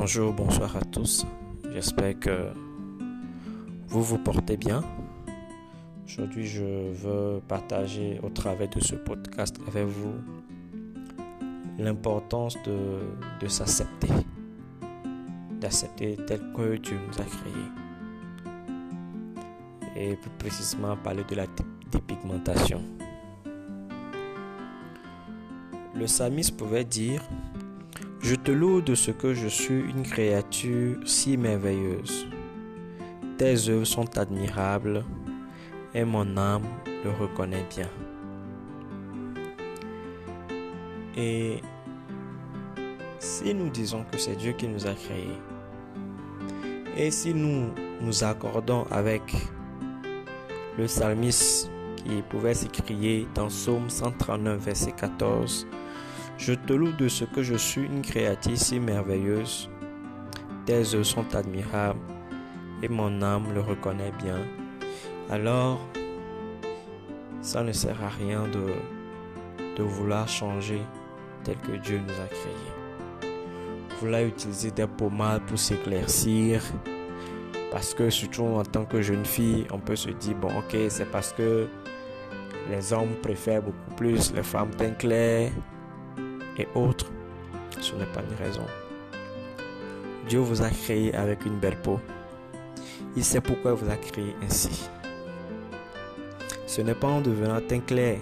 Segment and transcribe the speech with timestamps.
[0.00, 1.26] Bonjour, bonsoir à tous.
[1.72, 2.52] J'espère que
[3.88, 4.84] vous vous portez bien.
[6.06, 10.14] Aujourd'hui, je veux partager au travers de ce podcast avec vous
[11.78, 14.06] l'importance de, s'accepter,
[15.60, 17.64] d'accepter tel que Dieu nous a créé.
[19.96, 21.46] Et plus précisément parler de la
[21.90, 22.82] dépigmentation.
[25.92, 27.20] Le psalmiste pouvait dire
[28.20, 32.26] Je te loue de ce que je suis une créature si merveilleuse.
[33.38, 35.04] Tes œuvres sont admirables
[35.94, 36.66] et mon âme
[37.04, 37.88] le reconnaît bien.
[41.16, 41.60] Et
[43.20, 45.38] si nous disons que c'est Dieu qui nous a créés,
[46.96, 49.22] et si nous nous accordons avec
[50.76, 55.66] le psalmiste qui pouvait s'écrier dans Psaume 139, verset 14,
[56.38, 59.68] je te loue de ce que je suis une créature si merveilleuse.
[60.64, 61.98] Tes œuvres sont admirables
[62.82, 64.38] et mon âme le reconnaît bien.
[65.30, 65.80] Alors,
[67.42, 68.72] ça ne sert à rien de,
[69.76, 70.80] de vouloir changer
[71.42, 73.30] tel que Dieu nous a créés.
[74.00, 76.62] Vouloir utiliser des pommades pour s'éclaircir.
[77.72, 81.10] Parce que surtout en tant que jeune fille, on peut se dire, bon ok, c'est
[81.10, 81.66] parce que
[82.70, 85.50] les hommes préfèrent beaucoup plus les femmes teint clair
[86.58, 87.06] et autres,
[87.80, 88.66] ce n'est pas une raison.
[90.28, 92.00] Dieu vous a créé avec une belle peau.
[93.16, 94.88] Il sait pourquoi il vous a créé ainsi.
[96.66, 98.18] Ce n'est pas en devenant teint clair.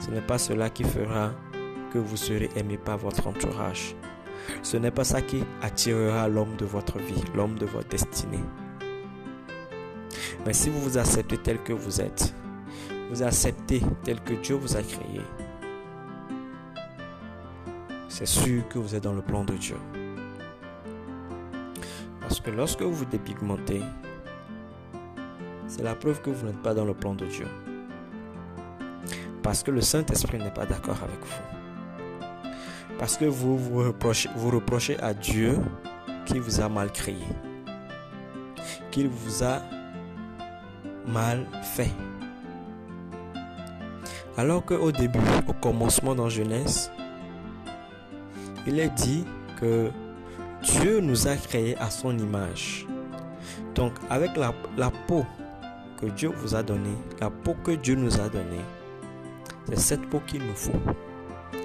[0.00, 1.32] Ce n'est pas cela qui fera
[1.92, 3.94] que vous serez aimé par votre entourage.
[4.62, 8.44] Ce n'est pas ça qui attirera l'homme de votre vie, l'homme de votre destinée.
[10.44, 12.34] Mais si vous vous acceptez tel que vous êtes,
[13.10, 15.20] vous acceptez tel que Dieu vous a créé,
[18.12, 19.78] c'est sûr que vous êtes dans le plan de Dieu.
[22.20, 23.80] Parce que lorsque vous vous dépigmentez,
[25.66, 27.46] c'est la preuve que vous n'êtes pas dans le plan de Dieu.
[29.42, 32.98] Parce que le Saint-Esprit n'est pas d'accord avec vous.
[32.98, 35.58] Parce que vous vous reprochez, à Dieu
[36.26, 37.16] qui vous a mal créé.
[38.90, 39.62] Qu'il vous a
[41.06, 41.90] mal fait.
[44.36, 46.90] Alors qu'au début, au commencement dans Genèse,
[48.66, 49.24] il est dit
[49.60, 49.90] que
[50.62, 52.86] Dieu nous a créés à son image.
[53.74, 55.24] Donc avec la, peau
[56.00, 58.64] que Dieu vous a donnée, la peau que Dieu nous a donnée,
[59.66, 60.72] c'est cette peau qu'il nous faut.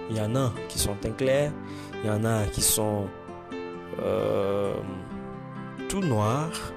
[0.10, 1.52] Il y en a qui sont clairs,
[2.04, 3.08] il y en a qui sont
[4.02, 4.74] euh,
[5.90, 6.74] tout noirs,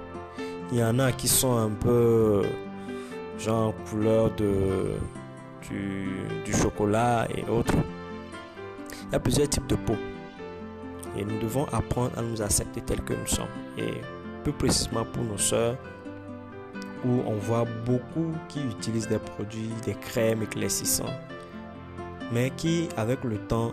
[0.72, 2.42] il y en a qui sont un peu
[3.38, 4.96] genre couleur de,
[5.68, 7.74] du chocolat et autres.
[9.10, 9.96] Il y a plusieurs types de peau.
[11.16, 13.48] Et nous devons apprendre à nous accepter tels que nous sommes.
[13.76, 13.94] Et
[14.44, 15.76] plus précisément pour nos soeurs,
[17.04, 21.12] où on voit beaucoup qui utilisent des produits, des crèmes éclaircissants,
[22.32, 23.72] mais qui, avec le temps,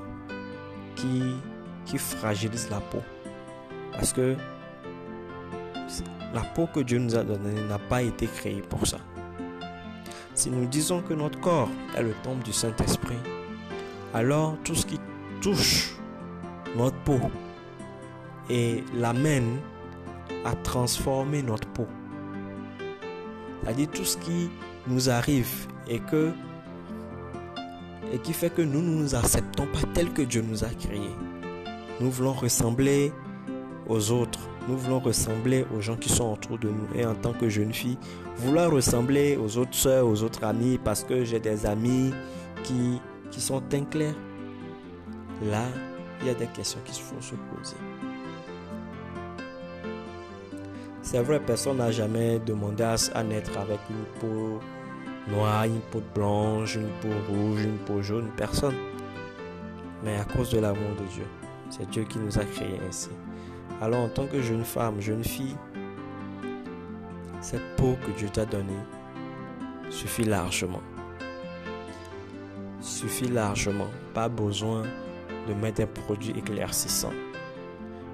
[0.96, 1.36] qui,
[1.86, 3.04] qui fragilisent la peau.
[3.92, 4.36] Parce que
[6.34, 8.98] la peau que Dieu nous a donnée n'a pas été créée pour ça.
[10.34, 13.18] Si nous disons que notre corps est le temple du Saint-Esprit,
[14.14, 15.00] alors tout ce qui
[15.42, 15.96] touche
[16.76, 17.20] notre peau
[18.50, 19.58] et l'amène
[20.46, 21.88] à transformer notre peau.
[23.64, 24.50] C'est-à-dire tout ce qui
[24.88, 26.32] nous arrive et que
[28.14, 31.16] et qui fait que nous ne nous acceptons pas tel que Dieu nous a créés.
[32.00, 33.12] Nous voulons ressembler
[33.90, 34.40] aux autres.
[34.70, 36.88] Nous voulons ressembler aux gens qui sont autour de nous.
[36.96, 37.98] Et en tant que jeune fille,
[38.38, 42.14] vouloir ressembler aux autres soeurs, aux autres amis, parce que j'ai des amis
[42.64, 44.14] qui, qui sont teint clair.
[45.44, 45.64] Là,
[46.22, 47.78] il y a des questions qu'il faut se poser.
[51.02, 54.60] C'est vrai, personne n'a jamais demandé à, naître avec une peau
[55.30, 58.30] noire, une peau blanche, une peau rouge, une peau jaune.
[58.36, 58.76] Personne.
[60.04, 61.26] Mais à cause de l'amour de Dieu,
[61.70, 63.10] c'est Dieu qui nous a créés ainsi.
[63.82, 65.56] Alors en tant que jeune femme, jeune fille,
[67.42, 68.84] cette peau que Dieu t'a donnée
[69.90, 70.82] suffit largement.
[72.82, 73.88] Suffit largement.
[74.14, 74.84] Pas besoin
[75.48, 77.14] de mettre un produit éclaircissant.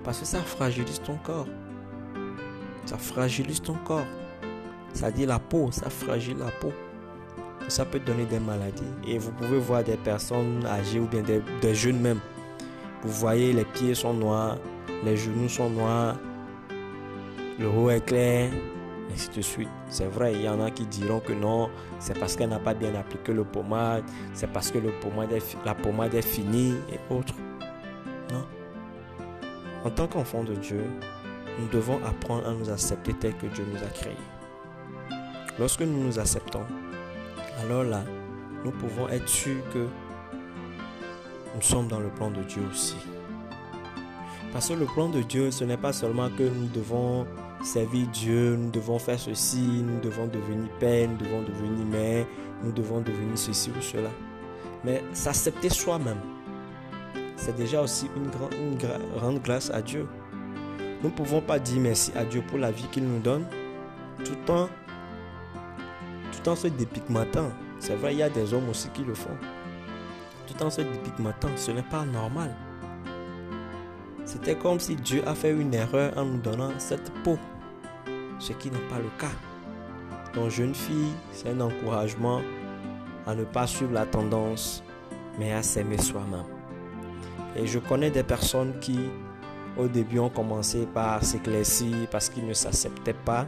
[0.04, 1.48] Parce que ça fragilise ton corps.
[2.86, 4.06] Ça fragilise ton corps.
[4.94, 6.72] Ça dit la peau, ça fragilise la peau.
[7.68, 8.84] Ça peut donner des maladies.
[9.08, 12.20] Et vous pouvez voir des personnes âgées ou bien des, des jeunes même.
[13.04, 14.58] Vous voyez, les pieds sont noirs,
[15.04, 16.16] les genoux sont noirs,
[17.60, 18.50] le haut est clair,
[19.16, 21.70] C'est vrai, il y en a qui diront que non,
[22.00, 25.30] c'est parce qu'elle n'a pas bien appliqué le pommade, c'est parce que le pommade
[25.66, 27.36] la pommade est finie et autres.
[28.32, 28.46] Non.
[29.86, 30.84] En tant qu'enfant de Dieu,
[31.60, 34.18] nous devons apprendre à nous accepter tel que Dieu nous a créés.
[35.60, 36.64] Lorsque nous nous acceptons,
[37.62, 38.04] alors là,
[38.66, 39.88] nous pouvons être sûrs que
[41.56, 42.98] nous sommes dans le plan de Dieu aussi.
[44.52, 47.28] Parce que le plan de Dieu, ce n'est pas seulement que nous devons
[47.64, 52.26] servir Dieu, nous devons faire ceci, nous devons devenir père, nous devons devenir mère,
[52.64, 54.10] nous devons devenir ceci ou cela.
[54.84, 56.20] Mais s'accepter soi-même,
[57.38, 58.30] c'est déjà aussi une,
[59.18, 60.08] grande grâce à Dieu.
[61.02, 63.46] Nous ne pouvons pas dire merci à Dieu pour la vie qu'il nous donne
[64.24, 64.70] tout en,
[66.32, 67.52] tout en se dépigmentant.
[67.80, 69.38] C'est vrai, il y a des hommes aussi qui le font.
[70.48, 72.56] Tout en se dépigmentant, ce n'est pas normal.
[74.26, 77.38] C'était comme si Dieu a fait une erreur en nous donnant cette peau,
[78.40, 79.32] ce qui n'est pas le cas.
[80.34, 82.42] Donc jeune fille, c'est un encouragement
[83.28, 84.84] à ne pas suivre la tendance,
[85.38, 86.46] mais à s'aimer soi-même.
[87.56, 89.00] Et je connais des personnes qui,
[89.78, 93.46] au début, ont commencé par s'éclaircir parce qu'ils ne s'acceptaient pas.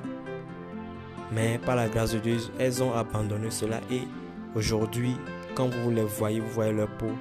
[1.32, 4.04] Mais par la grâce de Dieu, elles ont abandonné cela et
[4.56, 5.18] Aujourd'hui,
[5.54, 7.12] quand vous les voyez, vous voyez leur peau.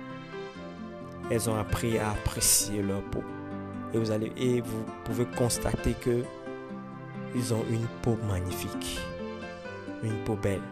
[1.33, 3.25] Elles ont appris à apprécier leur peau.
[3.95, 6.25] Et vous, allez, et vous pouvez constater que
[7.37, 8.99] ils ont une peau magnifique.
[10.03, 10.63] Une peau belle.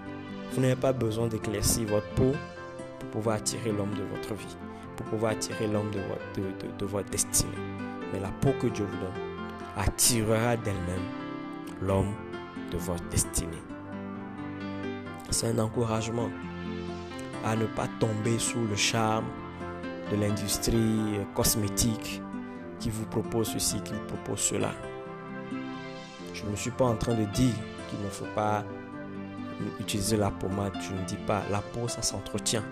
[0.52, 2.32] Vous n'avez pas besoin d'éclaircir votre peau
[2.98, 4.56] pour pouvoir attirer l'homme de votre vie.
[4.96, 6.00] Pour pouvoir attirer l'homme de
[6.78, 7.50] de votre destinée.
[8.12, 9.22] Mais la peau que Dieu vous donne
[9.76, 11.06] attirera d'elle-même
[11.80, 12.12] l'homme
[12.70, 13.62] de votre destinée.
[15.30, 16.28] C'est un encouragement
[17.44, 19.24] à ne pas tomber sous le charme
[20.10, 22.20] de l'industrie cosmétique
[22.82, 24.72] qui vous propose ceci, qui vous propose cela.
[26.34, 27.54] Je ne suis pas en train de dire
[27.88, 28.64] qu'il ne faut pas
[29.78, 30.72] utiliser la pommade.
[30.82, 32.64] Je ne dis pas, la peau, ça s'entretient.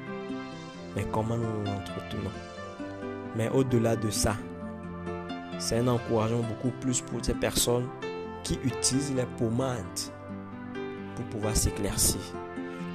[0.96, 2.32] Mais comment nous l'entretenons
[3.36, 4.36] Mais au-delà de ça,
[5.60, 7.86] c'est un encouragement beaucoup plus pour ces personnes
[8.42, 10.00] qui utilisent les pommades
[11.14, 12.20] pour pouvoir s'éclaircir,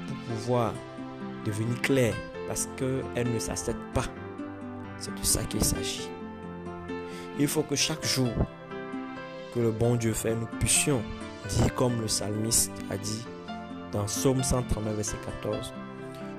[0.07, 0.73] pour pouvoir
[1.45, 2.15] devenir claire
[2.49, 4.05] parce qu'elle ne s'accepte pas.
[4.97, 6.09] C'est de ça qu'il s'agit.
[7.39, 8.31] Il faut que chaque jour
[9.53, 11.01] que le bon Dieu fait, nous puissions
[11.49, 13.25] dire comme le psalmiste a dit
[13.91, 15.73] dans Psaume 139, verset 14,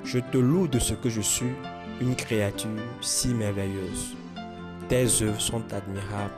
[0.05, 1.53] Je te loue de ce que je suis,
[2.01, 2.71] une créature
[3.01, 4.15] si merveilleuse.
[4.89, 6.35] Tes œuvres sont admirables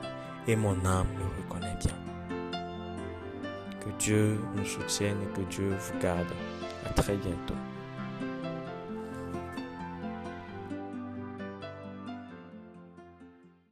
[0.47, 1.95] et mon âme le reconnaît bien.
[3.81, 6.29] Que Dieu nous soutienne et que Dieu vous garde.
[6.87, 7.55] À très bientôt.